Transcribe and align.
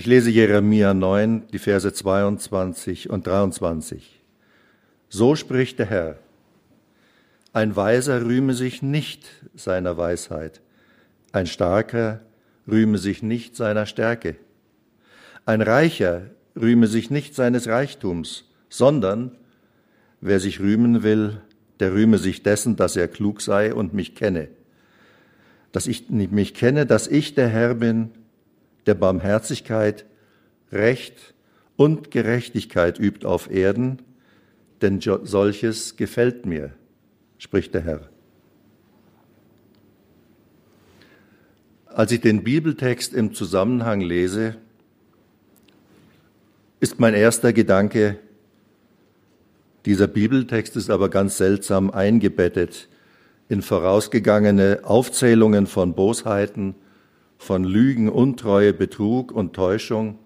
Ich 0.00 0.06
lese 0.06 0.30
Jeremia 0.30 0.94
9, 0.94 1.48
die 1.52 1.58
Verse 1.58 1.92
22 1.92 3.10
und 3.10 3.26
23. 3.26 4.18
So 5.10 5.36
spricht 5.36 5.78
der 5.78 5.84
Herr. 5.84 6.18
Ein 7.52 7.76
Weiser 7.76 8.24
rühme 8.24 8.54
sich 8.54 8.80
nicht 8.80 9.26
seiner 9.54 9.98
Weisheit, 9.98 10.62
ein 11.32 11.46
Starker 11.46 12.22
rühme 12.66 12.96
sich 12.96 13.22
nicht 13.22 13.56
seiner 13.56 13.84
Stärke, 13.84 14.36
ein 15.44 15.60
Reicher 15.60 16.22
rühme 16.58 16.86
sich 16.86 17.10
nicht 17.10 17.34
seines 17.34 17.68
Reichtums, 17.68 18.48
sondern 18.70 19.32
wer 20.22 20.40
sich 20.40 20.60
rühmen 20.60 21.02
will, 21.02 21.42
der 21.78 21.92
rühme 21.92 22.16
sich 22.16 22.42
dessen, 22.42 22.74
dass 22.74 22.96
er 22.96 23.06
klug 23.06 23.42
sei 23.42 23.74
und 23.74 23.92
mich 23.92 24.14
kenne, 24.14 24.48
dass 25.72 25.86
ich 25.86 26.08
mich 26.08 26.54
kenne, 26.54 26.86
dass 26.86 27.06
ich 27.06 27.34
der 27.34 27.48
Herr 27.48 27.74
bin, 27.74 28.12
der 28.86 28.94
Barmherzigkeit, 28.94 30.04
Recht 30.72 31.34
und 31.76 32.10
Gerechtigkeit 32.10 32.98
übt 32.98 33.26
auf 33.26 33.50
Erden, 33.50 33.98
denn 34.82 35.00
solches 35.00 35.96
gefällt 35.96 36.46
mir, 36.46 36.72
spricht 37.38 37.74
der 37.74 37.82
Herr. 37.82 38.08
Als 41.86 42.12
ich 42.12 42.20
den 42.20 42.44
Bibeltext 42.44 43.14
im 43.14 43.34
Zusammenhang 43.34 44.00
lese, 44.00 44.56
ist 46.78 47.00
mein 47.00 47.14
erster 47.14 47.52
Gedanke, 47.52 48.18
dieser 49.86 50.06
Bibeltext 50.06 50.76
ist 50.76 50.90
aber 50.90 51.08
ganz 51.08 51.38
seltsam 51.38 51.90
eingebettet 51.90 52.88
in 53.48 53.62
vorausgegangene 53.62 54.80
Aufzählungen 54.84 55.66
von 55.66 55.94
Bosheiten, 55.94 56.74
von 57.40 57.64
Lügen, 57.64 58.10
Untreue, 58.10 58.74
Betrug 58.74 59.32
und 59.32 59.54
Täuschung. 59.54 60.18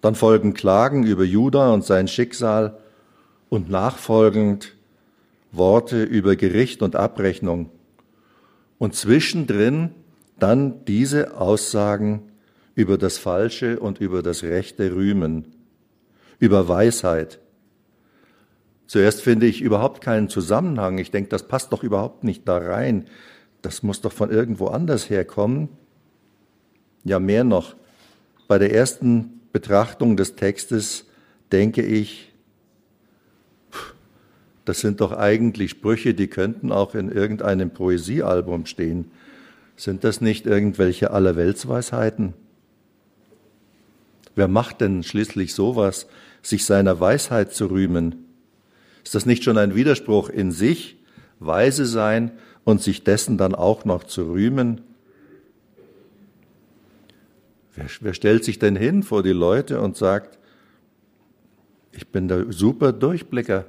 Dann 0.00 0.14
folgen 0.14 0.54
Klagen 0.54 1.02
über 1.02 1.24
Juda 1.24 1.74
und 1.74 1.84
sein 1.84 2.06
Schicksal 2.06 2.78
und 3.48 3.68
nachfolgend 3.68 4.76
Worte 5.50 6.04
über 6.04 6.36
Gericht 6.36 6.80
und 6.80 6.94
Abrechnung. 6.94 7.70
Und 8.78 8.94
zwischendrin 8.94 9.90
dann 10.38 10.84
diese 10.84 11.36
Aussagen 11.36 12.22
über 12.76 12.98
das 12.98 13.18
Falsche 13.18 13.80
und 13.80 14.00
über 14.00 14.22
das 14.22 14.44
rechte 14.44 14.94
Rühmen, 14.94 15.56
über 16.38 16.68
Weisheit. 16.68 17.40
Zuerst 18.86 19.22
finde 19.22 19.46
ich 19.46 19.60
überhaupt 19.60 20.02
keinen 20.02 20.28
Zusammenhang. 20.28 20.98
Ich 20.98 21.10
denke, 21.10 21.30
das 21.30 21.48
passt 21.48 21.72
doch 21.72 21.82
überhaupt 21.82 22.22
nicht 22.22 22.46
da 22.46 22.58
rein. 22.58 23.06
Das 23.60 23.82
muss 23.82 24.02
doch 24.02 24.12
von 24.12 24.30
irgendwo 24.30 24.68
anders 24.68 25.10
herkommen. 25.10 25.68
Ja, 27.06 27.20
mehr 27.20 27.44
noch. 27.44 27.76
Bei 28.48 28.58
der 28.58 28.74
ersten 28.74 29.40
Betrachtung 29.52 30.16
des 30.16 30.34
Textes 30.34 31.04
denke 31.52 31.82
ich, 31.82 32.32
das 34.64 34.80
sind 34.80 35.00
doch 35.00 35.12
eigentlich 35.12 35.70
Sprüche, 35.70 36.14
die 36.14 36.26
könnten 36.26 36.72
auch 36.72 36.96
in 36.96 37.08
irgendeinem 37.08 37.70
Poesiealbum 37.70 38.66
stehen. 38.66 39.12
Sind 39.76 40.02
das 40.02 40.20
nicht 40.20 40.46
irgendwelche 40.46 41.12
Allerweltsweisheiten? 41.12 42.34
Wer 44.34 44.48
macht 44.48 44.80
denn 44.80 45.04
schließlich 45.04 45.54
sowas, 45.54 46.08
sich 46.42 46.64
seiner 46.64 46.98
Weisheit 46.98 47.54
zu 47.54 47.66
rühmen? 47.66 48.26
Ist 49.04 49.14
das 49.14 49.26
nicht 49.26 49.44
schon 49.44 49.58
ein 49.58 49.76
Widerspruch 49.76 50.28
in 50.28 50.50
sich, 50.50 50.96
weise 51.38 51.86
sein 51.86 52.32
und 52.64 52.82
sich 52.82 53.04
dessen 53.04 53.38
dann 53.38 53.54
auch 53.54 53.84
noch 53.84 54.02
zu 54.02 54.24
rühmen? 54.32 54.80
Wer, 57.76 57.86
wer 58.00 58.14
stellt 58.14 58.44
sich 58.44 58.58
denn 58.58 58.74
hin 58.74 59.02
vor 59.02 59.22
die 59.22 59.32
Leute 59.32 59.80
und 59.80 59.96
sagt, 59.96 60.38
ich 61.92 62.08
bin 62.08 62.28
der 62.28 62.52
super 62.52 62.92
Durchblicker. 62.92 63.66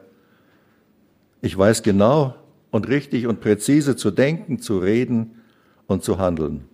Ich 1.41 1.57
weiß 1.57 1.83
genau 1.83 2.35
und 2.71 2.87
richtig 2.87 3.27
und 3.27 3.41
präzise 3.41 3.95
zu 3.95 4.11
denken, 4.11 4.59
zu 4.59 4.79
reden 4.79 5.41
und 5.87 6.03
zu 6.03 6.17
handeln. 6.17 6.65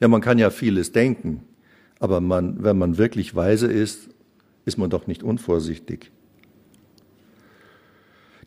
Ja, 0.00 0.08
man 0.08 0.20
kann 0.20 0.38
ja 0.38 0.50
vieles 0.50 0.92
denken, 0.92 1.42
aber 1.98 2.20
man, 2.20 2.62
wenn 2.62 2.78
man 2.78 2.98
wirklich 2.98 3.34
weise 3.34 3.66
ist, 3.66 4.08
ist 4.64 4.78
man 4.78 4.90
doch 4.90 5.06
nicht 5.06 5.22
unvorsichtig. 5.22 6.10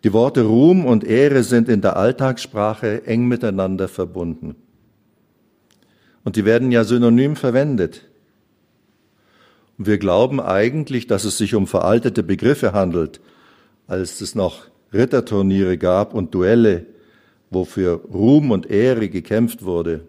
Die 0.03 0.13
Worte 0.13 0.43
Ruhm 0.43 0.85
und 0.85 1.03
Ehre 1.03 1.43
sind 1.43 1.69
in 1.69 1.81
der 1.81 1.97
Alltagssprache 1.97 3.05
eng 3.05 3.27
miteinander 3.27 3.87
verbunden. 3.87 4.55
Und 6.23 6.35
die 6.35 6.45
werden 6.45 6.71
ja 6.71 6.83
synonym 6.83 7.35
verwendet. 7.35 8.07
Und 9.77 9.87
wir 9.87 9.97
glauben 9.97 10.39
eigentlich, 10.39 11.07
dass 11.07 11.23
es 11.23 11.37
sich 11.37 11.55
um 11.55 11.67
veraltete 11.67 12.23
Begriffe 12.23 12.73
handelt, 12.73 13.21
als 13.87 14.21
es 14.21 14.35
noch 14.35 14.67
Ritterturniere 14.93 15.77
gab 15.77 16.13
und 16.13 16.35
Duelle, 16.35 16.85
wo 17.49 17.65
für 17.65 17.93
Ruhm 18.13 18.51
und 18.51 18.69
Ehre 18.69 19.09
gekämpft 19.09 19.63
wurde. 19.63 20.07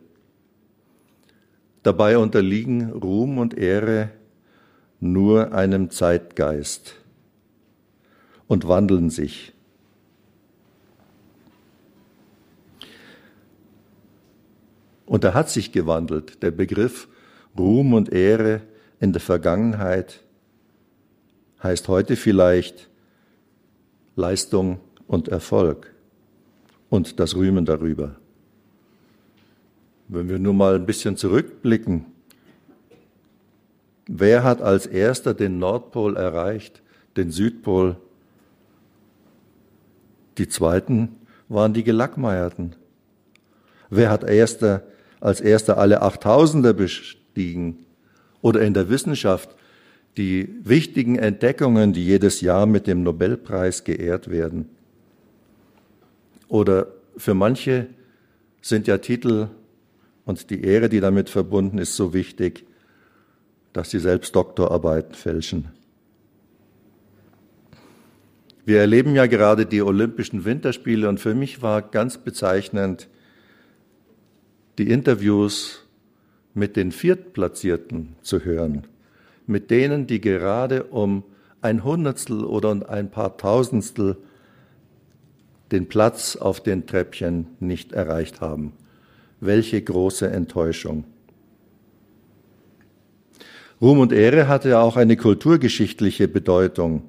Dabei 1.82 2.18
unterliegen 2.18 2.90
Ruhm 2.92 3.38
und 3.38 3.56
Ehre 3.56 4.10
nur 5.00 5.52
einem 5.52 5.90
Zeitgeist 5.90 6.94
und 8.46 8.68
wandeln 8.68 9.10
sich. 9.10 9.52
Und 15.12 15.24
er 15.24 15.34
hat 15.34 15.50
sich 15.50 15.72
gewandelt. 15.72 16.42
Der 16.42 16.50
Begriff 16.50 17.06
Ruhm 17.58 17.92
und 17.92 18.10
Ehre 18.14 18.62
in 18.98 19.12
der 19.12 19.20
Vergangenheit 19.20 20.22
heißt 21.62 21.86
heute 21.88 22.16
vielleicht 22.16 22.88
Leistung 24.16 24.80
und 25.06 25.28
Erfolg 25.28 25.92
und 26.88 27.20
das 27.20 27.36
Rühmen 27.36 27.66
darüber. 27.66 28.16
Wenn 30.08 30.30
wir 30.30 30.38
nur 30.38 30.54
mal 30.54 30.76
ein 30.76 30.86
bisschen 30.86 31.18
zurückblicken, 31.18 32.06
wer 34.06 34.42
hat 34.44 34.62
als 34.62 34.86
erster 34.86 35.34
den 35.34 35.58
Nordpol 35.58 36.16
erreicht, 36.16 36.80
den 37.18 37.30
Südpol? 37.30 37.96
Die 40.38 40.48
zweiten 40.48 41.16
waren 41.50 41.74
die 41.74 41.84
Gelackmeierten. 41.84 42.76
Wer 43.90 44.08
hat 44.08 44.24
erster 44.24 44.84
als 45.22 45.40
erster 45.40 45.78
alle 45.78 46.02
Achttausender 46.02 46.72
bestiegen 46.72 47.86
oder 48.40 48.60
in 48.60 48.74
der 48.74 48.90
Wissenschaft 48.90 49.54
die 50.16 50.54
wichtigen 50.62 51.16
Entdeckungen, 51.16 51.92
die 51.92 52.04
jedes 52.04 52.40
Jahr 52.40 52.66
mit 52.66 52.86
dem 52.86 53.02
Nobelpreis 53.04 53.84
geehrt 53.84 54.30
werden. 54.30 54.68
Oder 56.48 56.88
für 57.16 57.34
manche 57.34 57.86
sind 58.60 58.88
ja 58.88 58.98
Titel 58.98 59.48
und 60.24 60.50
die 60.50 60.64
Ehre, 60.64 60.88
die 60.88 61.00
damit 61.00 61.30
verbunden 61.30 61.78
ist, 61.78 61.96
so 61.96 62.12
wichtig, 62.12 62.66
dass 63.72 63.90
sie 63.90 64.00
selbst 64.00 64.34
Doktorarbeiten 64.34 65.14
fälschen. 65.14 65.68
Wir 68.64 68.80
erleben 68.80 69.14
ja 69.14 69.26
gerade 69.26 69.66
die 69.66 69.82
Olympischen 69.82 70.44
Winterspiele 70.44 71.08
und 71.08 71.20
für 71.20 71.34
mich 71.34 71.62
war 71.62 71.80
ganz 71.80 72.18
bezeichnend, 72.18 73.08
die 74.78 74.90
Interviews 74.90 75.86
mit 76.54 76.76
den 76.76 76.92
Viertplatzierten 76.92 78.16
zu 78.22 78.44
hören, 78.44 78.86
mit 79.46 79.70
denen, 79.70 80.06
die 80.06 80.20
gerade 80.20 80.84
um 80.84 81.24
ein 81.60 81.84
Hundertstel 81.84 82.44
oder 82.44 82.88
ein 82.88 83.10
paar 83.10 83.36
Tausendstel 83.36 84.16
den 85.70 85.88
Platz 85.88 86.36
auf 86.36 86.62
den 86.62 86.86
Treppchen 86.86 87.46
nicht 87.60 87.92
erreicht 87.92 88.40
haben. 88.40 88.72
Welche 89.40 89.80
große 89.80 90.28
Enttäuschung. 90.30 91.04
Ruhm 93.80 93.98
und 93.98 94.12
Ehre 94.12 94.46
hatte 94.46 94.78
auch 94.78 94.96
eine 94.96 95.16
kulturgeschichtliche 95.16 96.28
Bedeutung. 96.28 97.02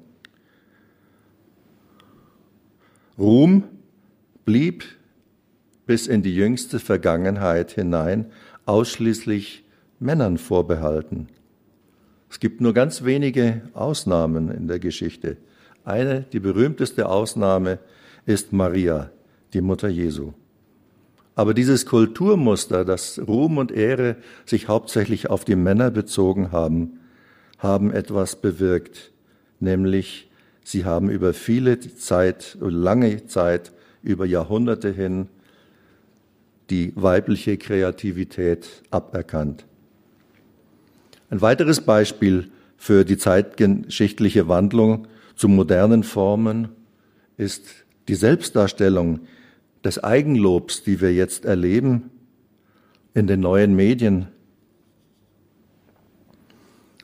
Ruhm 3.16 3.64
blieb 4.44 4.84
bis 5.86 6.06
in 6.06 6.22
die 6.22 6.34
jüngste 6.34 6.78
Vergangenheit 6.78 7.72
hinein 7.72 8.26
ausschließlich 8.66 9.64
Männern 9.98 10.38
vorbehalten. 10.38 11.28
Es 12.30 12.40
gibt 12.40 12.60
nur 12.60 12.74
ganz 12.74 13.04
wenige 13.04 13.62
Ausnahmen 13.74 14.50
in 14.50 14.66
der 14.66 14.78
Geschichte. 14.78 15.36
Eine, 15.84 16.22
die 16.32 16.40
berühmteste 16.40 17.08
Ausnahme 17.08 17.78
ist 18.26 18.52
Maria, 18.52 19.10
die 19.52 19.60
Mutter 19.60 19.88
Jesu. 19.88 20.32
Aber 21.36 21.52
dieses 21.52 21.84
Kulturmuster, 21.86 22.84
dass 22.84 23.20
Ruhm 23.26 23.58
und 23.58 23.72
Ehre 23.72 24.16
sich 24.46 24.68
hauptsächlich 24.68 25.30
auf 25.30 25.44
die 25.44 25.56
Männer 25.56 25.90
bezogen 25.90 26.52
haben, 26.52 27.00
haben 27.58 27.92
etwas 27.92 28.36
bewirkt, 28.36 29.12
nämlich 29.60 30.30
sie 30.62 30.84
haben 30.84 31.10
über 31.10 31.34
viele 31.34 31.78
Zeit, 31.80 32.56
lange 32.60 33.26
Zeit, 33.26 33.72
über 34.02 34.26
Jahrhunderte 34.26 34.90
hin 34.90 35.28
die 36.70 36.92
weibliche 36.96 37.56
Kreativität 37.56 38.82
aberkannt. 38.90 39.66
Ein 41.30 41.40
weiteres 41.40 41.80
Beispiel 41.80 42.50
für 42.76 43.04
die 43.04 43.16
zeitgeschichtliche 43.16 44.48
Wandlung 44.48 45.08
zu 45.36 45.48
modernen 45.48 46.02
Formen 46.02 46.68
ist 47.36 47.64
die 48.08 48.14
Selbstdarstellung 48.14 49.20
des 49.84 50.02
Eigenlobs, 50.02 50.82
die 50.82 51.00
wir 51.00 51.12
jetzt 51.12 51.44
erleben 51.44 52.10
in 53.14 53.26
den 53.26 53.40
neuen 53.40 53.74
Medien. 53.74 54.28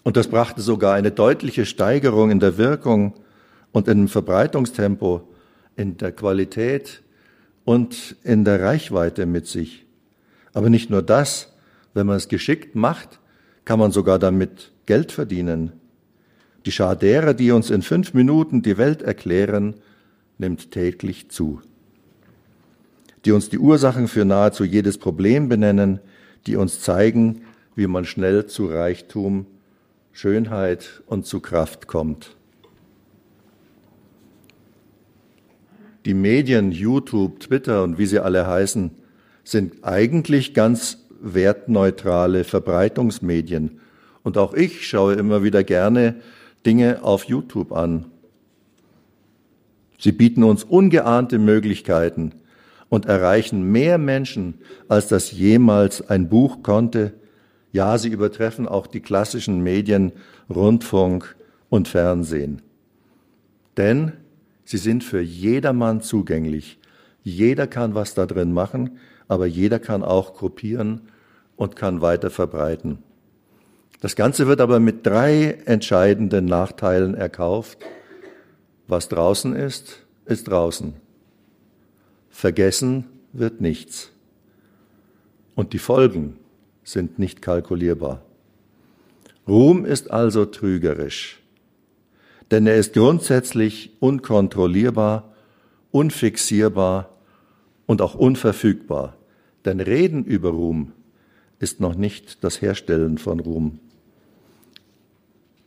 Und 0.02 0.16
das 0.16 0.28
brachte 0.28 0.62
sogar 0.62 0.94
eine 0.94 1.10
deutliche 1.10 1.66
Steigerung 1.66 2.30
in 2.30 2.40
der 2.40 2.56
Wirkung 2.58 3.14
und 3.72 3.86
im 3.88 4.08
Verbreitungstempo, 4.08 5.28
in 5.76 5.96
der 5.96 6.12
Qualität 6.12 7.02
und 7.70 8.16
in 8.24 8.44
der 8.44 8.60
Reichweite 8.60 9.26
mit 9.26 9.46
sich. 9.46 9.86
Aber 10.52 10.70
nicht 10.70 10.90
nur 10.90 11.02
das, 11.02 11.52
wenn 11.94 12.04
man 12.04 12.16
es 12.16 12.26
geschickt 12.26 12.74
macht, 12.74 13.20
kann 13.64 13.78
man 13.78 13.92
sogar 13.92 14.18
damit 14.18 14.72
Geld 14.86 15.12
verdienen. 15.12 15.70
Die 16.66 16.72
Schar 16.72 16.96
derer, 16.96 17.32
die 17.32 17.52
uns 17.52 17.70
in 17.70 17.82
fünf 17.82 18.12
Minuten 18.12 18.62
die 18.62 18.76
Welt 18.76 19.02
erklären, 19.02 19.76
nimmt 20.36 20.72
täglich 20.72 21.30
zu. 21.30 21.60
Die 23.24 23.30
uns 23.30 23.50
die 23.50 23.60
Ursachen 23.60 24.08
für 24.08 24.24
nahezu 24.24 24.64
jedes 24.64 24.98
Problem 24.98 25.48
benennen, 25.48 26.00
die 26.48 26.56
uns 26.56 26.80
zeigen, 26.80 27.42
wie 27.76 27.86
man 27.86 28.04
schnell 28.04 28.46
zu 28.46 28.66
Reichtum, 28.66 29.46
Schönheit 30.10 31.04
und 31.06 31.24
zu 31.24 31.38
Kraft 31.38 31.86
kommt. 31.86 32.34
Die 36.06 36.14
Medien, 36.14 36.72
YouTube, 36.72 37.40
Twitter 37.40 37.82
und 37.82 37.98
wie 37.98 38.06
sie 38.06 38.20
alle 38.20 38.46
heißen, 38.46 38.90
sind 39.44 39.84
eigentlich 39.84 40.54
ganz 40.54 41.06
wertneutrale 41.20 42.44
Verbreitungsmedien. 42.44 43.80
Und 44.22 44.38
auch 44.38 44.54
ich 44.54 44.86
schaue 44.86 45.14
immer 45.14 45.42
wieder 45.42 45.64
gerne 45.64 46.16
Dinge 46.64 47.02
auf 47.02 47.24
YouTube 47.24 47.72
an. 47.72 48.06
Sie 49.98 50.12
bieten 50.12 50.44
uns 50.44 50.64
ungeahnte 50.64 51.38
Möglichkeiten 51.38 52.32
und 52.88 53.06
erreichen 53.06 53.70
mehr 53.70 53.98
Menschen, 53.98 54.54
als 54.88 55.08
das 55.08 55.32
jemals 55.32 56.08
ein 56.08 56.28
Buch 56.28 56.62
konnte. 56.62 57.12
Ja, 57.72 57.98
sie 57.98 58.08
übertreffen 58.08 58.66
auch 58.66 58.86
die 58.86 59.00
klassischen 59.00 59.62
Medien, 59.62 60.12
Rundfunk 60.48 61.36
und 61.68 61.86
Fernsehen. 61.86 62.62
Denn 63.76 64.12
sie 64.70 64.78
sind 64.78 65.04
für 65.04 65.20
jedermann 65.20 66.00
zugänglich. 66.00 66.78
Jeder 67.22 67.66
kann 67.66 67.94
was 67.94 68.14
da 68.14 68.26
drin 68.26 68.52
machen 68.52 68.98
aber 69.30 69.46
jeder 69.46 69.78
kann 69.78 70.02
auch 70.02 70.34
kopieren 70.34 71.02
und 71.54 71.76
kann 71.76 72.00
weiter 72.00 72.30
verbreiten. 72.30 72.98
Das 74.00 74.16
Ganze 74.16 74.48
wird 74.48 74.60
aber 74.60 74.80
mit 74.80 75.06
drei 75.06 75.52
entscheidenden 75.66 76.46
Nachteilen 76.46 77.14
erkauft. 77.14 77.78
Was 78.88 79.08
draußen 79.08 79.54
ist, 79.54 80.04
ist 80.24 80.48
draußen. 80.48 80.94
Vergessen 82.28 83.04
wird 83.32 83.60
nichts. 83.60 84.10
Und 85.54 85.74
die 85.74 85.78
Folgen 85.78 86.36
sind 86.82 87.20
nicht 87.20 87.40
kalkulierbar. 87.40 88.22
Ruhm 89.46 89.84
ist 89.84 90.10
also 90.10 90.44
trügerisch, 90.44 91.40
denn 92.50 92.66
er 92.66 92.76
ist 92.76 92.94
grundsätzlich 92.94 93.96
unkontrollierbar, 94.00 95.32
unfixierbar 95.90 97.16
und 97.86 98.02
auch 98.02 98.14
unverfügbar. 98.14 99.16
Denn 99.64 99.80
Reden 99.80 100.24
über 100.24 100.50
Ruhm 100.50 100.92
ist 101.58 101.80
noch 101.80 101.94
nicht 101.94 102.42
das 102.42 102.62
Herstellen 102.62 103.18
von 103.18 103.40
Ruhm. 103.40 103.78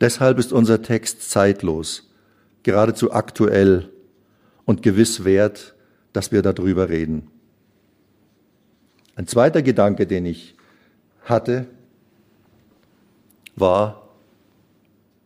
Deshalb 0.01 0.39
ist 0.39 0.51
unser 0.51 0.81
Text 0.81 1.30
zeitlos, 1.30 2.09
geradezu 2.63 3.13
aktuell 3.13 3.89
und 4.65 4.81
gewiss 4.81 5.24
wert, 5.24 5.75
dass 6.12 6.31
wir 6.31 6.41
darüber 6.41 6.89
reden. 6.89 7.30
Ein 9.15 9.27
zweiter 9.27 9.62
Gedanke, 9.62 10.07
den 10.07 10.25
ich 10.25 10.56
hatte, 11.24 11.68
war, 13.56 14.02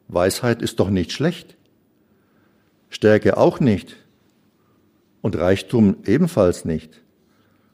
Weisheit 0.07 0.61
ist 0.61 0.79
doch 0.79 0.89
nicht 0.89 1.11
schlecht, 1.11 1.57
Stärke 2.89 3.37
auch 3.37 3.59
nicht 3.59 3.97
und 5.21 5.37
Reichtum 5.37 5.97
ebenfalls 6.05 6.65
nicht. 6.65 7.03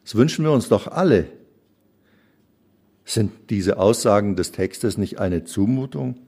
Das 0.03 0.15
wünschen 0.15 0.43
wir 0.43 0.51
uns 0.51 0.69
doch 0.69 0.87
alle. 0.87 1.27
Sind 3.05 3.31
diese 3.49 3.77
Aussagen 3.77 4.35
des 4.35 4.51
Textes 4.51 4.97
nicht 4.97 5.19
eine 5.19 5.43
Zumutung? 5.43 6.19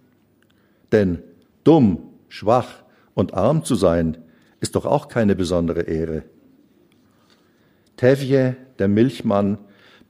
Denn 0.91 1.19
dumm, 1.63 2.13
schwach 2.27 2.83
und 3.13 3.33
arm 3.33 3.63
zu 3.63 3.75
sein, 3.75 4.17
ist 4.59 4.75
doch 4.75 4.85
auch 4.85 5.07
keine 5.07 5.35
besondere 5.35 5.81
Ehre. 5.83 6.23
Tevje, 7.97 8.57
der 8.77 8.87
Milchmann, 8.87 9.57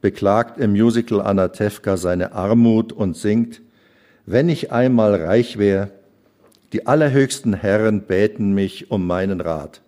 beklagt 0.01 0.59
im 0.59 0.71
Musical 0.71 1.21
Anna 1.21 1.47
Tevka 1.49 1.97
seine 1.97 2.33
Armut 2.33 2.91
und 2.91 3.15
singt, 3.15 3.61
wenn 4.25 4.49
ich 4.49 4.71
einmal 4.71 5.15
reich 5.15 5.57
wäre, 5.57 5.91
die 6.73 6.87
allerhöchsten 6.87 7.53
Herren 7.53 8.01
bäten 8.01 8.53
mich 8.53 8.91
um 8.91 9.05
meinen 9.05 9.39
Rat. 9.39 9.81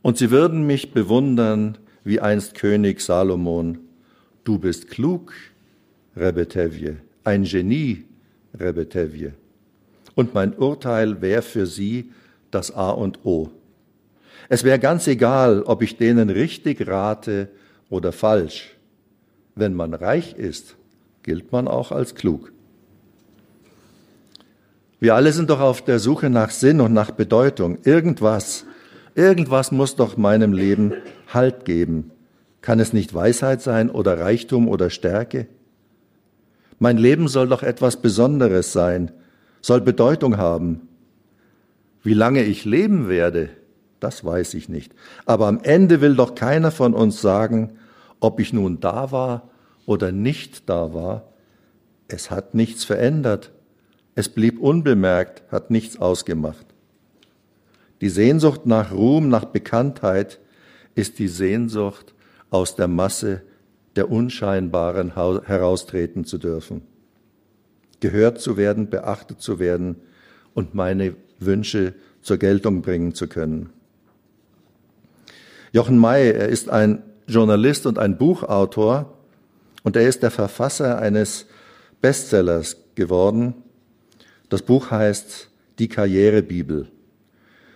Und 0.00 0.18
sie 0.18 0.30
würden 0.30 0.66
mich 0.66 0.92
bewundern, 0.92 1.78
wie 2.02 2.20
einst 2.20 2.54
König 2.54 3.00
Salomon. 3.00 3.78
Du 4.44 4.58
bist 4.58 4.88
klug, 4.88 5.32
Rebetevje, 6.16 6.96
ein 7.24 7.44
Genie, 7.44 8.04
Rebetevje. 8.58 9.34
Und 10.14 10.34
mein 10.34 10.54
Urteil 10.54 11.20
wäre 11.22 11.42
für 11.42 11.66
sie 11.66 12.10
das 12.50 12.74
A 12.74 12.90
und 12.90 13.24
O. 13.24 13.50
Es 14.48 14.64
wäre 14.64 14.78
ganz 14.78 15.06
egal, 15.06 15.62
ob 15.62 15.82
ich 15.82 15.96
denen 15.96 16.28
richtig 16.28 16.86
rate 16.86 17.48
oder 17.88 18.12
falsch. 18.12 18.76
Wenn 19.54 19.74
man 19.74 19.94
reich 19.94 20.34
ist, 20.34 20.76
gilt 21.22 21.52
man 21.52 21.68
auch 21.68 21.92
als 21.92 22.14
klug. 22.14 22.52
Wir 25.02 25.16
alle 25.16 25.32
sind 25.32 25.50
doch 25.50 25.58
auf 25.58 25.82
der 25.82 25.98
Suche 25.98 26.30
nach 26.30 26.50
Sinn 26.50 26.80
und 26.80 26.92
nach 26.92 27.10
Bedeutung. 27.10 27.78
Irgendwas, 27.82 28.64
irgendwas 29.16 29.72
muss 29.72 29.96
doch 29.96 30.16
meinem 30.16 30.52
Leben 30.52 30.92
Halt 31.34 31.64
geben. 31.64 32.12
Kann 32.60 32.78
es 32.78 32.92
nicht 32.92 33.12
Weisheit 33.12 33.62
sein 33.62 33.90
oder 33.90 34.20
Reichtum 34.20 34.68
oder 34.68 34.90
Stärke? 34.90 35.48
Mein 36.78 36.98
Leben 36.98 37.26
soll 37.26 37.48
doch 37.48 37.64
etwas 37.64 38.00
Besonderes 38.00 38.72
sein, 38.72 39.10
soll 39.60 39.80
Bedeutung 39.80 40.36
haben. 40.36 40.82
Wie 42.04 42.14
lange 42.14 42.44
ich 42.44 42.64
leben 42.64 43.08
werde, 43.08 43.48
das 43.98 44.24
weiß 44.24 44.54
ich 44.54 44.68
nicht. 44.68 44.94
Aber 45.26 45.48
am 45.48 45.58
Ende 45.64 46.00
will 46.00 46.14
doch 46.14 46.36
keiner 46.36 46.70
von 46.70 46.94
uns 46.94 47.20
sagen, 47.20 47.72
ob 48.20 48.38
ich 48.38 48.52
nun 48.52 48.78
da 48.78 49.10
war 49.10 49.50
oder 49.84 50.12
nicht 50.12 50.68
da 50.70 50.94
war. 50.94 51.32
Es 52.06 52.30
hat 52.30 52.54
nichts 52.54 52.84
verändert. 52.84 53.50
Es 54.14 54.28
blieb 54.28 54.60
unbemerkt, 54.60 55.42
hat 55.50 55.70
nichts 55.70 55.98
ausgemacht. 55.98 56.66
Die 58.00 58.08
Sehnsucht 58.08 58.66
nach 58.66 58.92
Ruhm, 58.92 59.28
nach 59.28 59.46
Bekanntheit 59.46 60.40
ist 60.94 61.18
die 61.18 61.28
Sehnsucht, 61.28 62.14
aus 62.50 62.76
der 62.76 62.88
Masse 62.88 63.42
der 63.96 64.10
Unscheinbaren 64.10 65.14
heraustreten 65.14 66.24
zu 66.24 66.38
dürfen, 66.38 66.82
gehört 68.00 68.40
zu 68.40 68.56
werden, 68.56 68.90
beachtet 68.90 69.40
zu 69.40 69.58
werden 69.58 69.96
und 70.54 70.74
meine 70.74 71.14
Wünsche 71.38 71.94
zur 72.20 72.36
Geltung 72.36 72.82
bringen 72.82 73.14
zu 73.14 73.26
können. 73.26 73.70
Jochen 75.72 75.98
May, 75.98 76.30
er 76.30 76.48
ist 76.48 76.68
ein 76.68 77.02
Journalist 77.26 77.86
und 77.86 77.98
ein 77.98 78.18
Buchautor 78.18 79.16
und 79.82 79.96
er 79.96 80.06
ist 80.06 80.22
der 80.22 80.30
Verfasser 80.30 80.98
eines 80.98 81.46
Bestsellers 82.02 82.76
geworden. 82.94 83.54
Das 84.52 84.60
Buch 84.60 84.90
heißt 84.90 85.48
Die 85.78 85.88
Karrierebibel. 85.88 86.88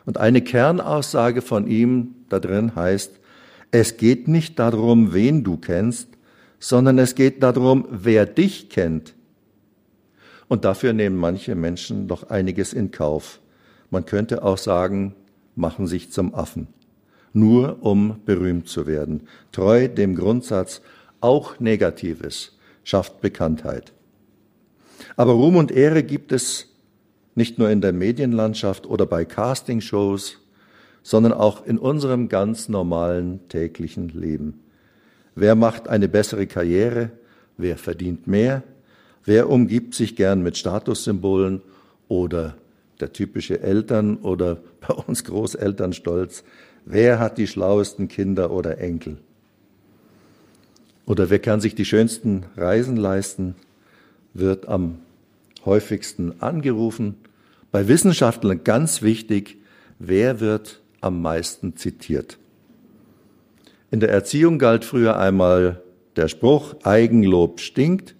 Und 0.04 0.18
eine 0.18 0.42
Kernaussage 0.42 1.40
von 1.40 1.66
ihm 1.68 2.16
da 2.28 2.38
drin 2.38 2.76
heißt, 2.76 3.18
es 3.70 3.96
geht 3.96 4.28
nicht 4.28 4.58
darum, 4.58 5.14
wen 5.14 5.42
du 5.42 5.56
kennst, 5.56 6.10
sondern 6.60 6.98
es 6.98 7.14
geht 7.14 7.42
darum, 7.42 7.88
wer 7.90 8.26
dich 8.26 8.68
kennt. 8.68 9.14
Und 10.48 10.66
dafür 10.66 10.92
nehmen 10.92 11.16
manche 11.16 11.54
Menschen 11.54 12.08
doch 12.08 12.28
einiges 12.28 12.74
in 12.74 12.90
Kauf. 12.90 13.40
Man 13.88 14.04
könnte 14.04 14.44
auch 14.44 14.58
sagen, 14.58 15.14
machen 15.54 15.86
sich 15.86 16.12
zum 16.12 16.34
Affen, 16.34 16.68
nur 17.32 17.82
um 17.82 18.20
berühmt 18.26 18.68
zu 18.68 18.86
werden. 18.86 19.28
Treu 19.50 19.88
dem 19.88 20.14
Grundsatz, 20.14 20.82
auch 21.22 21.58
Negatives 21.58 22.58
schafft 22.84 23.22
Bekanntheit. 23.22 23.94
Aber 25.14 25.32
Ruhm 25.32 25.56
und 25.56 25.70
Ehre 25.70 26.02
gibt 26.02 26.32
es 26.32 26.68
nicht 27.36 27.58
nur 27.58 27.70
in 27.70 27.80
der 27.80 27.92
Medienlandschaft 27.92 28.86
oder 28.86 29.06
bei 29.06 29.24
Castingshows, 29.24 30.38
sondern 31.02 31.32
auch 31.32 31.64
in 31.64 31.78
unserem 31.78 32.28
ganz 32.28 32.68
normalen 32.68 33.46
täglichen 33.48 34.08
Leben. 34.08 34.60
Wer 35.36 35.54
macht 35.54 35.86
eine 35.86 36.08
bessere 36.08 36.46
Karriere? 36.46 37.10
Wer 37.58 37.76
verdient 37.76 38.26
mehr? 38.26 38.64
Wer 39.24 39.50
umgibt 39.50 39.94
sich 39.94 40.16
gern 40.16 40.42
mit 40.42 40.56
Statussymbolen 40.56 41.62
oder 42.08 42.56
der 43.00 43.12
typische 43.12 43.60
Eltern- 43.60 44.16
oder 44.16 44.56
bei 44.80 44.94
uns 44.94 45.24
Großelternstolz? 45.24 46.42
Wer 46.86 47.18
hat 47.18 47.36
die 47.36 47.46
schlauesten 47.46 48.08
Kinder 48.08 48.50
oder 48.50 48.78
Enkel? 48.78 49.18
Oder 51.04 51.30
wer 51.30 51.38
kann 51.38 51.60
sich 51.60 51.74
die 51.74 51.84
schönsten 51.84 52.46
Reisen 52.56 52.96
leisten, 52.96 53.54
wird 54.38 54.68
am 54.68 54.98
häufigsten 55.64 56.40
angerufen. 56.40 57.16
Bei 57.72 57.88
Wissenschaftlern 57.88 58.64
ganz 58.64 59.02
wichtig, 59.02 59.58
wer 59.98 60.40
wird 60.40 60.80
am 61.00 61.22
meisten 61.22 61.76
zitiert. 61.76 62.38
In 63.90 64.00
der 64.00 64.10
Erziehung 64.10 64.58
galt 64.58 64.84
früher 64.84 65.18
einmal 65.18 65.82
der 66.16 66.28
Spruch, 66.28 66.74
Eigenlob 66.82 67.60
stinkt. 67.60 68.14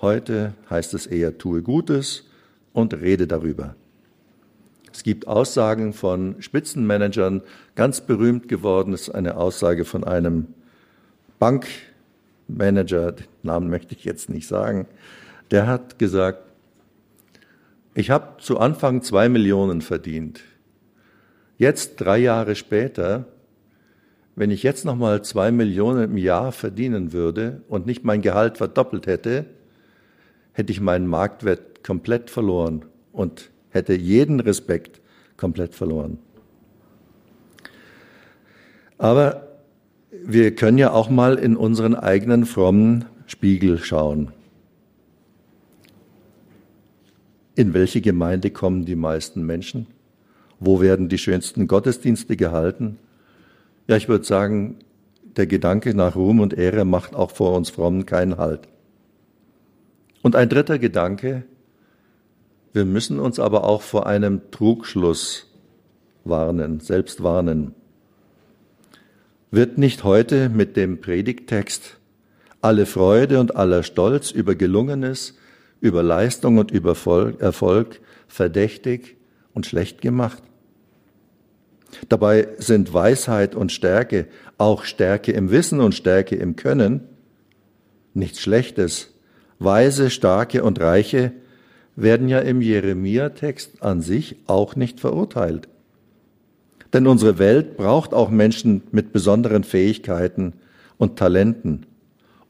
Heute 0.00 0.54
heißt 0.70 0.94
es 0.94 1.06
eher, 1.06 1.38
tue 1.38 1.62
Gutes 1.62 2.24
und 2.72 2.94
rede 2.94 3.26
darüber. 3.26 3.76
Es 4.92 5.02
gibt 5.02 5.26
Aussagen 5.26 5.92
von 5.92 6.36
Spitzenmanagern, 6.40 7.42
ganz 7.74 8.00
berühmt 8.00 8.48
geworden 8.48 8.92
ist 8.92 9.10
eine 9.10 9.36
Aussage 9.36 9.84
von 9.84 10.04
einem 10.04 10.46
Bankmanager, 11.38 13.12
den 13.12 13.26
Namen 13.42 13.70
möchte 13.70 13.94
ich 13.94 14.04
jetzt 14.04 14.30
nicht 14.30 14.46
sagen, 14.46 14.86
der 15.50 15.66
hat 15.66 15.98
gesagt, 15.98 16.44
ich 17.94 18.10
habe 18.10 18.38
zu 18.38 18.58
Anfang 18.58 19.02
zwei 19.02 19.28
Millionen 19.28 19.80
verdient. 19.80 20.40
Jetzt, 21.56 22.00
drei 22.00 22.18
Jahre 22.18 22.56
später, 22.56 23.26
wenn 24.34 24.50
ich 24.50 24.64
jetzt 24.64 24.84
nochmal 24.84 25.22
zwei 25.22 25.52
Millionen 25.52 26.10
im 26.10 26.16
Jahr 26.16 26.50
verdienen 26.50 27.12
würde 27.12 27.62
und 27.68 27.86
nicht 27.86 28.04
mein 28.04 28.20
Gehalt 28.20 28.58
verdoppelt 28.58 29.06
hätte, 29.06 29.46
hätte 30.52 30.72
ich 30.72 30.80
meinen 30.80 31.06
Marktwert 31.06 31.84
komplett 31.84 32.30
verloren 32.30 32.84
und 33.12 33.50
hätte 33.70 33.94
jeden 33.94 34.40
Respekt 34.40 35.00
komplett 35.36 35.74
verloren. 35.74 36.18
Aber 38.98 39.48
wir 40.10 40.54
können 40.54 40.78
ja 40.78 40.92
auch 40.92 41.10
mal 41.10 41.36
in 41.38 41.56
unseren 41.56 41.94
eigenen 41.94 42.46
frommen 42.46 43.04
Spiegel 43.26 43.78
schauen. 43.78 44.32
In 47.56 47.72
welche 47.74 48.00
Gemeinde 48.00 48.50
kommen 48.50 48.84
die 48.84 48.96
meisten 48.96 49.44
Menschen? 49.46 49.86
Wo 50.58 50.80
werden 50.80 51.08
die 51.08 51.18
schönsten 51.18 51.68
Gottesdienste 51.68 52.36
gehalten? 52.36 52.98
Ja, 53.86 53.96
ich 53.96 54.08
würde 54.08 54.24
sagen, 54.24 54.78
der 55.36 55.46
Gedanke 55.46 55.94
nach 55.94 56.16
Ruhm 56.16 56.40
und 56.40 56.54
Ehre 56.54 56.84
macht 56.84 57.14
auch 57.14 57.30
vor 57.30 57.56
uns 57.56 57.70
Frommen 57.70 58.06
keinen 58.06 58.38
Halt. 58.38 58.68
Und 60.22 60.36
ein 60.36 60.48
dritter 60.48 60.78
Gedanke, 60.78 61.44
wir 62.72 62.84
müssen 62.84 63.20
uns 63.20 63.38
aber 63.38 63.64
auch 63.64 63.82
vor 63.82 64.06
einem 64.06 64.50
Trugschluss 64.50 65.46
warnen, 66.24 66.80
selbst 66.80 67.22
warnen. 67.22 67.74
Wird 69.50 69.78
nicht 69.78 70.02
heute 70.02 70.48
mit 70.48 70.76
dem 70.76 71.00
Predigtext 71.00 71.98
alle 72.60 72.86
Freude 72.86 73.38
und 73.38 73.54
aller 73.54 73.82
Stolz 73.82 74.30
über 74.30 74.54
Gelungenes, 74.54 75.36
über 75.84 76.02
Leistung 76.02 76.56
und 76.56 76.70
über 76.70 76.96
Erfolg 77.38 78.00
verdächtig 78.26 79.16
und 79.52 79.66
schlecht 79.66 80.00
gemacht. 80.00 80.42
Dabei 82.08 82.48
sind 82.58 82.94
Weisheit 82.94 83.54
und 83.54 83.70
Stärke, 83.70 84.26
auch 84.56 84.84
Stärke 84.84 85.32
im 85.32 85.50
Wissen 85.50 85.80
und 85.80 85.94
Stärke 85.94 86.36
im 86.36 86.56
Können, 86.56 87.02
nichts 88.14 88.40
Schlechtes. 88.40 89.10
Weise, 89.58 90.10
starke 90.10 90.64
und 90.64 90.80
reiche 90.80 91.32
werden 91.96 92.28
ja 92.28 92.40
im 92.40 92.60
Jeremia-Text 92.60 93.82
an 93.82 94.00
sich 94.00 94.36
auch 94.46 94.76
nicht 94.76 95.00
verurteilt. 95.00 95.68
Denn 96.92 97.06
unsere 97.06 97.38
Welt 97.38 97.76
braucht 97.76 98.14
auch 98.14 98.30
Menschen 98.30 98.82
mit 98.90 99.12
besonderen 99.12 99.64
Fähigkeiten 99.64 100.54
und 100.96 101.18
Talenten. 101.18 101.86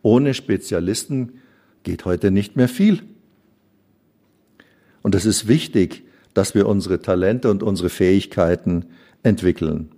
Ohne 0.02 0.34
Spezialisten 0.34 1.40
geht 1.82 2.04
heute 2.04 2.30
nicht 2.30 2.56
mehr 2.56 2.68
viel. 2.68 3.02
Und 5.04 5.14
es 5.14 5.26
ist 5.26 5.46
wichtig, 5.48 6.02
dass 6.32 6.54
wir 6.54 6.66
unsere 6.66 7.00
Talente 7.02 7.50
und 7.50 7.62
unsere 7.62 7.90
Fähigkeiten 7.90 8.86
entwickeln. 9.22 9.90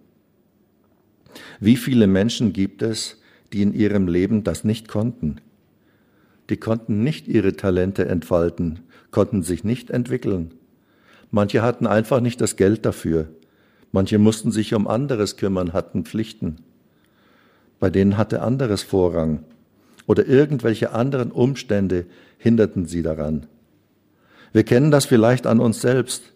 Wie 1.61 1.77
viele 1.77 2.09
Menschen 2.09 2.53
gibt 2.53 2.83
es, 2.83 3.21
die 3.53 3.63
in 3.63 3.73
ihrem 3.73 4.09
Leben 4.09 4.43
das 4.43 4.65
nicht 4.65 4.89
konnten? 4.89 5.37
Die 6.51 6.57
konnten 6.57 7.05
nicht 7.05 7.29
ihre 7.29 7.55
Talente 7.55 8.07
entfalten, 8.07 8.81
konnten 9.13 9.45
sich 9.45 9.63
nicht 9.63 9.91
entwickeln. 9.91 10.55
Manche 11.31 11.63
hatten 11.63 11.87
einfach 11.87 12.21
nicht 12.21 12.41
das 12.41 12.57
Geld 12.57 12.85
dafür. 12.85 13.29
Manche 13.93 14.19
mussten 14.19 14.51
sich 14.51 14.75
um 14.75 14.89
anderes 14.89 15.37
kümmern, 15.37 15.73
hatten 15.73 16.05
Pflichten. 16.05 16.57
Bei 17.79 17.91
denen 17.91 18.19
hatte 18.19 18.43
anderes 18.43 18.83
Vorrang. 18.83 19.45
Oder 20.09 20.27
irgendwelche 20.27 20.91
anderen 20.91 21.31
Umstände 21.31 22.07
hinderten 22.39 22.87
sie 22.87 23.03
daran. 23.03 23.47
Wir 24.57 24.65
kennen 24.65 24.91
das 24.91 25.05
vielleicht 25.05 25.47
an 25.47 25.61
uns 25.61 25.83
selbst. 25.83 26.33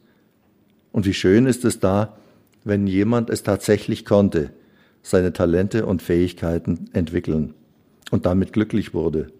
Und 0.93 1.07
wie 1.07 1.15
schön 1.15 1.47
ist 1.47 1.65
es 1.65 1.81
da, 1.81 2.19
wenn 2.65 2.87
jemand 2.87 3.31
es 3.31 3.45
tatsächlich 3.45 4.05
konnte, 4.05 4.51
seine 5.03 5.33
Talente 5.33 5.87
und 5.87 6.03
Fähigkeiten 6.03 6.91
entwickeln 6.93 7.55
und 8.11 8.27
damit 8.27 8.53
glücklich 8.53 8.93
wurde. 8.93 9.33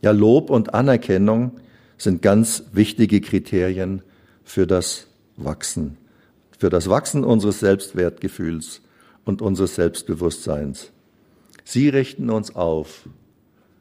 Ja, 0.00 0.12
Lob 0.12 0.48
und 0.48 0.74
Anerkennung 0.74 1.58
sind 1.96 2.22
ganz 2.22 2.66
wichtige 2.70 3.20
Kriterien 3.20 4.02
für 4.44 4.68
das 4.68 5.08
Wachsen, 5.36 5.96
für 6.56 6.70
das 6.70 6.88
Wachsen 6.88 7.24
unseres 7.24 7.58
Selbstwertgefühls 7.58 8.80
und 9.24 9.42
unseres 9.42 9.74
Selbstbewusstseins. 9.74 10.92
Sie 11.64 11.88
richten 11.88 12.30
uns 12.30 12.54
auf, 12.54 13.08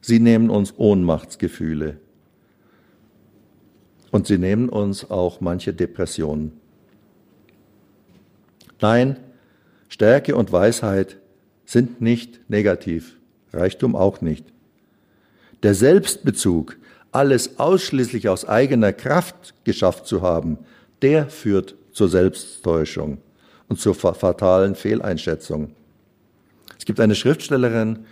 sie 0.01 0.19
nehmen 0.19 0.49
uns 0.49 0.73
Ohnmachtsgefühle, 0.75 1.99
und 4.11 4.27
sie 4.27 4.37
nehmen 4.37 4.69
uns 4.69 5.09
auch 5.09 5.41
manche 5.41 5.73
Depressionen. 5.73 6.59
Nein, 8.79 9.17
Stärke 9.89 10.35
und 10.35 10.51
Weisheit 10.51 11.17
sind 11.65 12.01
nicht 12.01 12.49
negativ, 12.49 13.17
Reichtum 13.51 13.95
auch 13.95 14.21
nicht. 14.21 14.45
Der 15.63 15.73
Selbstbezug, 15.73 16.77
alles 17.11 17.59
ausschließlich 17.59 18.29
aus 18.29 18.47
eigener 18.47 18.93
Kraft 18.93 19.55
geschafft 19.63 20.05
zu 20.05 20.21
haben, 20.21 20.59
der 21.01 21.29
führt 21.29 21.75
zur 21.91 22.09
Selbsttäuschung 22.09 23.17
und 23.67 23.79
zur 23.79 23.95
fatalen 23.95 24.75
Fehleinschätzung. 24.75 25.71
Es 26.77 26.85
gibt 26.85 26.99
eine 26.99 27.15
Schriftstellerin, 27.15 28.05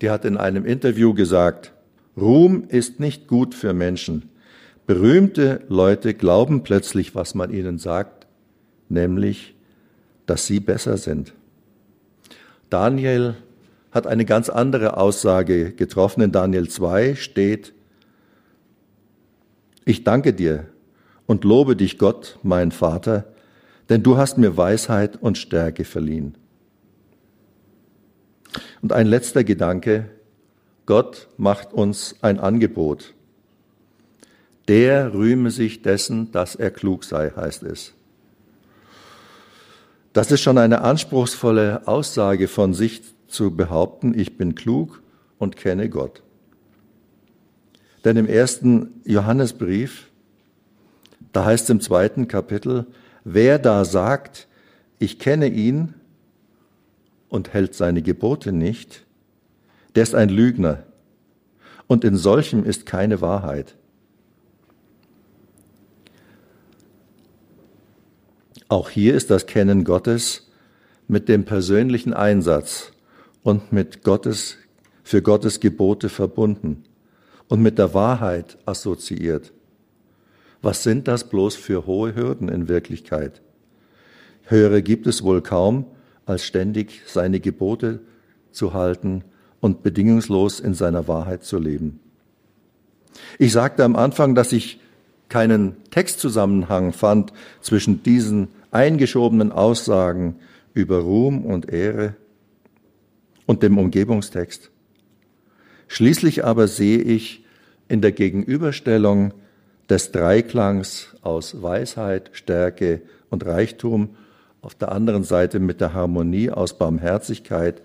die 0.00 0.10
hat 0.10 0.24
in 0.24 0.36
einem 0.36 0.64
Interview 0.64 1.14
gesagt, 1.14 1.72
Ruhm 2.16 2.64
ist 2.68 3.00
nicht 3.00 3.26
gut 3.26 3.54
für 3.54 3.72
Menschen. 3.72 4.30
Berühmte 4.86 5.62
Leute 5.68 6.12
glauben 6.12 6.64
plötzlich, 6.64 7.14
was 7.14 7.34
man 7.34 7.52
ihnen 7.52 7.78
sagt, 7.78 8.26
nämlich, 8.88 9.54
dass 10.26 10.46
sie 10.46 10.58
besser 10.58 10.96
sind. 10.96 11.34
Daniel 12.68 13.36
hat 13.92 14.06
eine 14.06 14.24
ganz 14.24 14.48
andere 14.48 14.96
Aussage 14.96 15.72
getroffen. 15.72 16.22
In 16.22 16.32
Daniel 16.32 16.68
2 16.68 17.14
steht, 17.14 17.74
ich 19.84 20.02
danke 20.02 20.32
dir 20.32 20.66
und 21.26 21.44
lobe 21.44 21.76
dich 21.76 21.98
Gott, 21.98 22.38
mein 22.42 22.72
Vater, 22.72 23.32
denn 23.88 24.02
du 24.02 24.16
hast 24.16 24.38
mir 24.38 24.56
Weisheit 24.56 25.16
und 25.20 25.38
Stärke 25.38 25.84
verliehen. 25.84 26.36
Und 28.80 28.92
ein 28.92 29.06
letzter 29.06 29.44
Gedanke, 29.44 30.08
Gott 30.86 31.28
macht 31.36 31.72
uns 31.72 32.16
ein 32.20 32.40
Angebot 32.40 33.14
der 34.68 35.12
rühme 35.12 35.50
sich 35.50 35.82
dessen, 35.82 36.30
dass 36.32 36.54
er 36.54 36.70
klug 36.70 37.04
sei, 37.04 37.30
heißt 37.30 37.62
es. 37.64 37.94
Das 40.12 40.30
ist 40.30 40.42
schon 40.42 40.58
eine 40.58 40.82
anspruchsvolle 40.82 41.86
Aussage 41.88 42.48
von 42.48 42.74
sich 42.74 43.02
zu 43.28 43.56
behaupten, 43.56 44.18
ich 44.18 44.36
bin 44.36 44.54
klug 44.54 45.02
und 45.38 45.56
kenne 45.56 45.88
Gott. 45.88 46.22
Denn 48.04 48.16
im 48.16 48.26
ersten 48.26 49.00
Johannesbrief 49.04 50.08
Da 51.32 51.46
heißt 51.46 51.64
es 51.64 51.70
im 51.70 51.80
zweiten 51.80 52.28
Kapitel, 52.28 52.86
wer 53.24 53.58
da 53.58 53.84
sagt, 53.84 54.48
ich 54.98 55.18
kenne 55.18 55.46
ihn 55.46 55.94
und 57.28 57.54
hält 57.54 57.74
seine 57.74 58.02
Gebote 58.02 58.52
nicht, 58.52 59.04
der 59.94 60.02
ist 60.02 60.14
ein 60.14 60.28
Lügner. 60.28 60.84
Und 61.86 62.04
in 62.04 62.16
solchem 62.16 62.64
ist 62.64 62.84
keine 62.86 63.20
Wahrheit. 63.20 63.76
Auch 68.72 68.88
hier 68.88 69.12
ist 69.12 69.28
das 69.28 69.44
Kennen 69.44 69.84
Gottes 69.84 70.48
mit 71.06 71.28
dem 71.28 71.44
persönlichen 71.44 72.14
Einsatz 72.14 72.92
und 73.42 73.70
mit 73.70 74.02
Gottes, 74.02 74.56
für 75.04 75.20
Gottes 75.20 75.60
Gebote 75.60 76.08
verbunden 76.08 76.84
und 77.48 77.60
mit 77.60 77.76
der 77.76 77.92
Wahrheit 77.92 78.56
assoziiert. 78.64 79.52
Was 80.62 80.84
sind 80.84 81.06
das 81.06 81.28
bloß 81.28 81.54
für 81.54 81.84
hohe 81.84 82.14
Hürden 82.14 82.48
in 82.48 82.66
Wirklichkeit? 82.66 83.42
Höhere 84.44 84.80
gibt 84.80 85.06
es 85.06 85.22
wohl 85.22 85.42
kaum, 85.42 85.84
als 86.24 86.46
ständig 86.46 87.02
seine 87.06 87.40
Gebote 87.40 88.00
zu 88.52 88.72
halten 88.72 89.22
und 89.60 89.82
bedingungslos 89.82 90.60
in 90.60 90.72
seiner 90.72 91.06
Wahrheit 91.08 91.44
zu 91.44 91.58
leben. 91.58 92.00
Ich 93.38 93.52
sagte 93.52 93.84
am 93.84 93.96
Anfang, 93.96 94.34
dass 94.34 94.50
ich 94.50 94.80
keinen 95.32 95.76
Textzusammenhang 95.90 96.92
fand 96.92 97.32
zwischen 97.62 98.02
diesen 98.02 98.48
eingeschobenen 98.70 99.50
Aussagen 99.50 100.36
über 100.74 100.98
Ruhm 100.98 101.46
und 101.46 101.72
Ehre 101.72 102.16
und 103.46 103.62
dem 103.62 103.78
Umgebungstext. 103.78 104.70
Schließlich 105.88 106.44
aber 106.44 106.68
sehe 106.68 106.98
ich 106.98 107.46
in 107.88 108.02
der 108.02 108.12
Gegenüberstellung 108.12 109.32
des 109.88 110.12
Dreiklangs 110.12 111.16
aus 111.22 111.62
Weisheit, 111.62 112.28
Stärke 112.34 113.00
und 113.30 113.46
Reichtum 113.46 114.10
auf 114.60 114.74
der 114.74 114.92
anderen 114.92 115.24
Seite 115.24 115.60
mit 115.60 115.80
der 115.80 115.94
Harmonie 115.94 116.50
aus 116.50 116.76
Barmherzigkeit, 116.76 117.80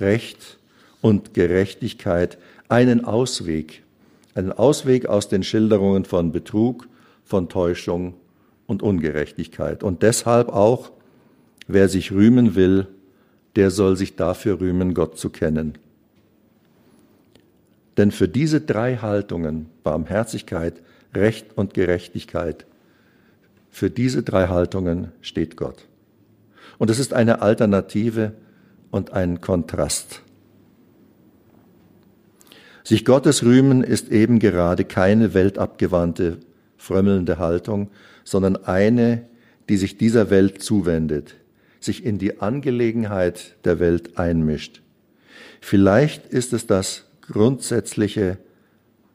Recht 0.00 0.58
und 1.00 1.32
Gerechtigkeit 1.32 2.36
einen 2.68 3.06
Ausweg, 3.06 3.84
einen 4.34 4.52
Ausweg 4.52 5.06
aus 5.06 5.28
den 5.28 5.42
Schilderungen 5.42 6.04
von 6.04 6.32
Betrug, 6.32 6.88
von 7.24 7.48
Täuschung 7.48 8.14
und 8.66 8.82
Ungerechtigkeit. 8.82 9.82
Und 9.82 10.02
deshalb 10.02 10.48
auch, 10.48 10.92
wer 11.66 11.88
sich 11.88 12.12
rühmen 12.12 12.54
will, 12.54 12.86
der 13.56 13.70
soll 13.70 13.96
sich 13.96 14.16
dafür 14.16 14.60
rühmen, 14.60 14.94
Gott 14.94 15.18
zu 15.18 15.30
kennen. 15.30 15.78
Denn 17.96 18.12
für 18.12 18.28
diese 18.28 18.60
drei 18.60 18.96
Haltungen, 18.96 19.66
Barmherzigkeit, 19.82 20.80
Recht 21.14 21.46
und 21.56 21.74
Gerechtigkeit, 21.74 22.64
für 23.70 23.90
diese 23.90 24.22
drei 24.22 24.48
Haltungen 24.48 25.12
steht 25.20 25.56
Gott. 25.56 25.86
Und 26.78 26.90
es 26.90 26.98
ist 26.98 27.12
eine 27.12 27.42
Alternative 27.42 28.32
und 28.90 29.12
ein 29.12 29.40
Kontrast. 29.40 30.22
Sich 32.90 33.04
Gottes 33.04 33.44
rühmen 33.44 33.84
ist 33.84 34.08
eben 34.08 34.40
gerade 34.40 34.84
keine 34.84 35.32
weltabgewandte, 35.32 36.38
frömmelnde 36.76 37.38
Haltung, 37.38 37.88
sondern 38.24 38.56
eine, 38.56 39.26
die 39.68 39.76
sich 39.76 39.96
dieser 39.96 40.28
Welt 40.28 40.60
zuwendet, 40.60 41.36
sich 41.78 42.04
in 42.04 42.18
die 42.18 42.40
Angelegenheit 42.40 43.54
der 43.62 43.78
Welt 43.78 44.18
einmischt. 44.18 44.82
Vielleicht 45.60 46.26
ist 46.26 46.52
es 46.52 46.66
das 46.66 47.04
grundsätzliche 47.20 48.38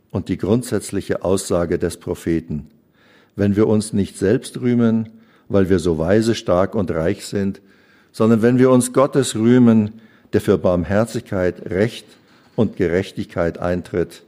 und 0.10 0.30
die 0.30 0.38
grundsätzliche 0.38 1.26
Aussage 1.26 1.78
des 1.78 1.98
Propheten. 1.98 2.68
Wenn 3.36 3.58
wir 3.58 3.68
uns 3.68 3.92
nicht 3.92 4.18
selbst 4.18 4.62
rühmen, 4.62 5.10
weil 5.50 5.70
wir 5.70 5.80
so 5.80 5.98
weise, 5.98 6.34
stark 6.34 6.76
und 6.76 6.92
reich 6.92 7.26
sind, 7.26 7.60
sondern 8.14 8.42
wenn 8.42 8.58
wir 8.58 8.72
uns 8.72 8.94
Gottes 8.94 9.36
rühmen, 9.36 10.00
der 10.32 10.40
für 10.40 10.58
Barmherzigkeit, 10.58 11.70
Recht 11.70 12.06
und 12.56 12.78
Gerechtigkeit 12.78 13.58
eintritt, 13.58 14.24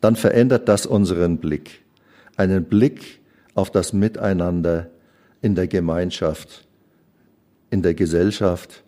dann 0.00 0.16
verändert 0.16 0.68
das 0.68 0.84
unseren 0.84 1.38
Blick. 1.38 1.82
Einen 2.36 2.64
Blick 2.64 3.20
auf 3.54 3.70
das 3.70 3.92
Miteinander 3.92 4.90
in 5.40 5.54
der 5.54 5.68
Gemeinschaft, 5.68 6.66
in 7.70 7.82
der 7.82 7.94
Gesellschaft 7.94 8.82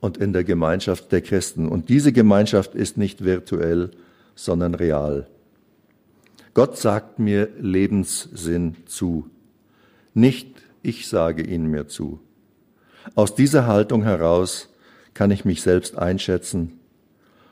und 0.00 0.16
in 0.16 0.32
der 0.32 0.44
Gemeinschaft 0.44 1.12
der 1.12 1.20
Christen. 1.20 1.68
Und 1.68 1.88
diese 1.88 2.12
Gemeinschaft 2.12 2.74
ist 2.74 2.96
nicht 2.96 3.24
virtuell, 3.24 3.90
sondern 4.34 4.74
real. 4.74 5.26
Gott 6.54 6.78
sagt 6.78 7.18
mir 7.18 7.48
Lebenssinn 7.60 8.76
zu. 8.86 9.28
Nicht 10.14 10.62
ich 10.82 11.08
sage 11.08 11.42
ihn 11.42 11.66
mir 11.66 11.88
zu. 11.88 12.20
Aus 13.14 13.34
dieser 13.34 13.66
Haltung 13.66 14.04
heraus 14.04 14.68
kann 15.12 15.30
ich 15.30 15.44
mich 15.44 15.62
selbst 15.62 15.98
einschätzen 15.98 16.78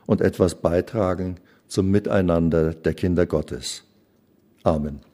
und 0.07 0.21
etwas 0.21 0.57
beitragen 0.57 1.37
zum 1.67 1.91
Miteinander 1.91 2.75
der 2.75 2.95
Kinder 2.95 3.27
Gottes. 3.27 3.85
Amen. 4.63 5.12